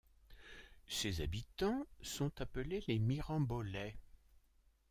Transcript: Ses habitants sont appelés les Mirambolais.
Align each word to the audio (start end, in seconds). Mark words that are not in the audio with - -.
Ses 0.87 1.21
habitants 1.21 1.85
sont 2.01 2.31
appelés 2.41 2.83
les 2.87 2.97
Mirambolais. 2.97 3.95